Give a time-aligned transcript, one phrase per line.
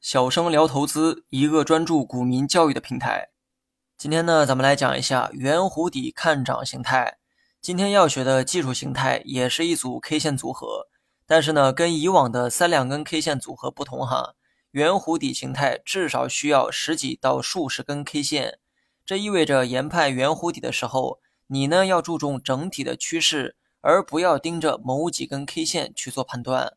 [0.00, 3.28] 小生聊投资，一个专注股民教育的平台。
[3.96, 7.18] 今天呢，咱们来讲一下圆弧底看涨形态。
[7.60, 10.88] 今天要学的技术形态也是一组 K 线组合，
[11.26, 14.34] 但是呢，跟以往的三两根 K 线组合不同哈。
[14.70, 18.58] 圆弧底形态至少需要十几到数十根 K 线，
[19.04, 21.18] 这意味着研判圆弧底的时候，
[21.48, 26.74] 你呢要注重整体的趋势，而不要盯着某几根 K 线去做判断。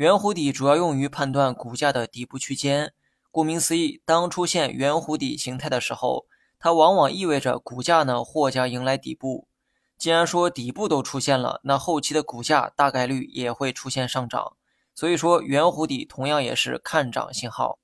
[0.00, 2.94] 圆弧底主要用于判断股价的底部区间。
[3.30, 6.24] 顾名思义，当出现圆弧底形态的时候，
[6.58, 9.46] 它往往意味着股价呢或将迎来底部。
[9.98, 14.56] 既然说底部都出现了，那后期的股价大概率也会出现上涨。
[14.94, 17.78] 所以说，圆弧底同样也是看涨信号。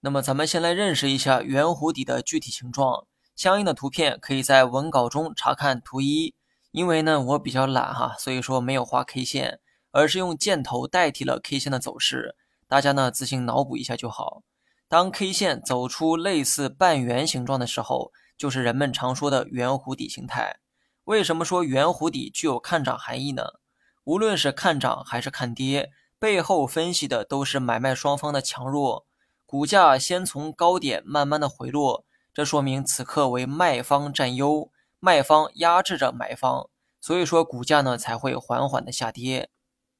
[0.00, 6.34] 那么咱们先来认识一下圆弧底的具体形状，相应的图片可以在文稿中查看图一。
[6.72, 9.60] 因为呢我比较懒哈，所以说没有画 K 线。
[9.90, 12.36] 而是用箭头代替了 K 线的走势，
[12.68, 14.42] 大家呢自行脑补一下就好。
[14.88, 20.58] 当 K 线走出类似半圆形状的时候，就是人们常说的圆弧底形态。
[21.04, 23.44] 为什么说圆弧底具有看涨含义呢？
[24.04, 29.06] 无论是看涨还是看跌，背后分析的都是买卖双方的强弱。
[29.44, 39.50] 股价先从高点慢慢的回落，这说明此刻为卖方占优，卖方压制着买方，所以说股价呢才会缓缓的下跌。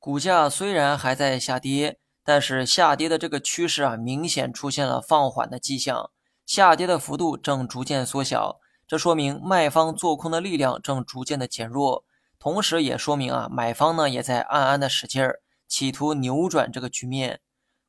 [0.00, 6.10] 股价虽然还在下跌，但是下跌的这个趋势啊，明显出现了放缓的迹象，
[6.46, 12.06] 下跌的幅度正逐渐缩小，这说明卖方做空的力量正逐渐的减弱，
[12.38, 17.40] 同时也说明啊，买方呢也在暗暗的使劲儿，企图扭转这个局面。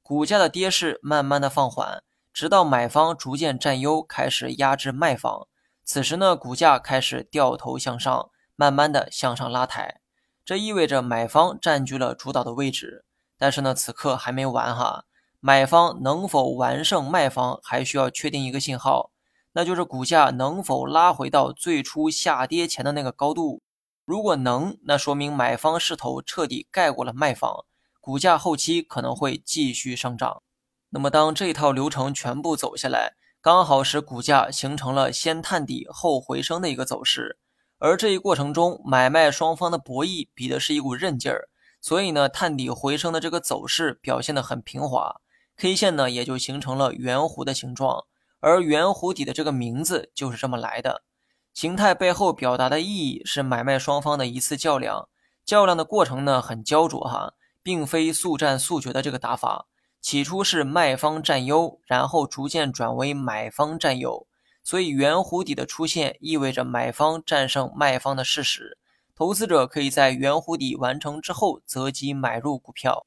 [0.03, 5.47] 股价的跌势慢慢的放缓，直到买方逐渐占优，开始压制卖方，
[5.85, 10.00] 此时呢，股价开始掉头向上，慢慢的向上拉抬。
[10.51, 13.05] 这意味着买方占据了主导的位置，
[13.37, 15.05] 但是呢，此刻还没完哈。
[15.39, 19.11] 买方能否完胜卖方，还需要确定一个信号，
[19.53, 23.61] 那就是股价能否拉回到最初下跌前的那个高度。
[24.03, 27.63] 如果能，那说明买方势头彻底盖过了卖方，
[28.01, 30.43] 股价后期可能会继续上涨。
[30.89, 37.37] 那么，当这套流程全部走下来，刚好使股价形成了先探底后回升的一个走势。
[37.83, 41.49] 而这一过程中，买卖双方的博弈比的是一股韧劲儿，
[41.81, 45.15] 所以呢，探底回升的这个走势表现得很平滑
[45.57, 48.05] ，K 线呢也就形成了圆弧的形状，
[48.39, 51.01] 而圆弧底的这个名字就是这么来的。
[51.55, 55.09] 形态背后表达的意义是买卖双方的一次较量，
[55.43, 59.65] 较量的过程呢很焦灼哈，并非速战速决的这个打法，
[59.99, 64.27] 起初是卖方占优，然后逐渐转为买方占优。
[64.63, 68.77] 所以圆弧底的出现意味着买方战胜卖方的事实，
[69.15, 73.05] 投资者可以在圆弧底完成之后择机买入股票。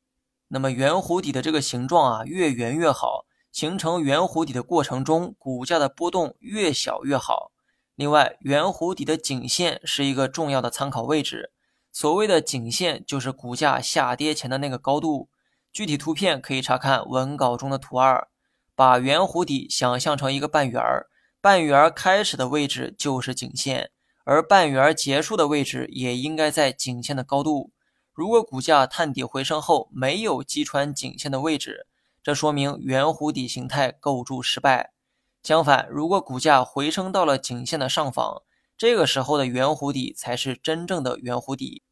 [0.49, 3.27] 那么圆弧底的这个形状啊，越圆越好。
[3.51, 7.53] 形成圆弧底的过程中，股价的波动越小越好。
[7.95, 11.53] 另外，圆弧底的颈线是一个重要的参考位置。
[11.93, 15.29] 所谓的颈线就是股价下跌前的那个高度。
[15.73, 18.27] 具体图片可以查看文稿中的图二。
[18.75, 21.07] 把圆弧底想象成一个半圆儿。
[21.45, 23.91] 半圆开始的位置就是颈线，
[24.25, 27.71] 而半圆结束的位置也应该在颈线的高度。
[28.15, 31.87] 如果股价探底回升后没有击穿颈线的位置，
[32.23, 34.95] 这说明圆弧底形态构筑失败。
[35.43, 38.41] 相反，如果股价回升到了颈线的上方，
[38.79, 41.83] 这个时候的圆弧底才是真正的圆弧底。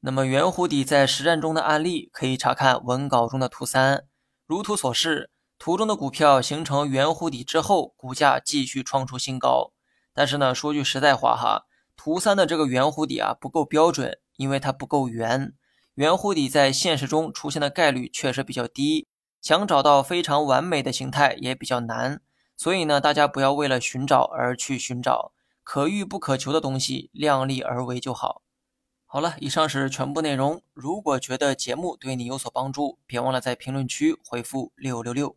[0.00, 4.06] 那么，圆弧底在实战中的案例可以查看文稿中的图三，
[4.46, 5.28] 如图所示。
[5.64, 9.72] 图中的股票形成圆弧底之后，股价继续创出新高。
[10.12, 15.54] 但是呢，说句实在话哈，图三的这个圆弧底啊不够标准，因为它不够圆。
[15.94, 19.06] 圆弧底在现实中出现的概率确实比较低，
[19.40, 22.20] 想找到非常完美的形态也比较难。
[22.56, 25.30] 所以呢，大家不要为了寻找而去寻找，
[25.62, 28.42] 可遇不可求的东西，量力而为就好。
[29.06, 30.60] 好了，以上是全部内容。
[30.72, 35.36] 如果觉得节目对你有所帮助，别忘了在评论区回复六六六。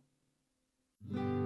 [1.12, 1.45] Mm-hmm.